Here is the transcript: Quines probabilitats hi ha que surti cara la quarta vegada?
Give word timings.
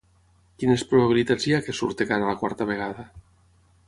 Quines 0.61 0.83
probabilitats 0.93 1.45
hi 1.49 1.53
ha 1.57 1.61
que 1.67 1.75
surti 1.81 2.07
cara 2.13 2.31
la 2.31 2.35
quarta 2.41 2.67
vegada? 2.71 3.07